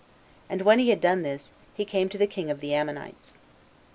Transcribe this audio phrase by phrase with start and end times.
[0.49, 3.37] And when he had done this, he came to the king of the Ammonites.